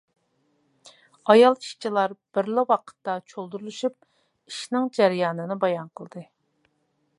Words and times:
ئايال 1.33 1.57
ئىشچىلار 1.65 2.15
بىرلا 2.37 2.63
ۋاقىتتا 2.71 3.15
چۇلدۇرلىشىپ 3.33 3.99
ئىشنىڭ 4.55 4.91
جەريانىنى 4.99 5.59
بايان 5.67 5.95
قىلدى. 6.01 6.27